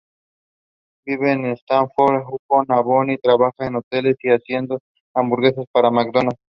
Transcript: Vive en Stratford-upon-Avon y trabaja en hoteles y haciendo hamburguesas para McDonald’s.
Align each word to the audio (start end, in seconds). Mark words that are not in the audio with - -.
Vive 1.05 1.31
en 1.33 1.55
Stratford-upon-Avon 1.55 3.11
y 3.11 3.19
trabaja 3.19 3.67
en 3.67 3.75
hoteles 3.75 4.15
y 4.23 4.29
haciendo 4.29 4.79
hamburguesas 5.13 5.65
para 5.71 5.91
McDonald’s. 5.91 6.39